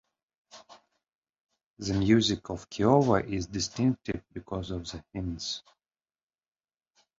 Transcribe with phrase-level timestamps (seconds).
[1.77, 5.61] The music of Kiowa is distinctive because of the hymns.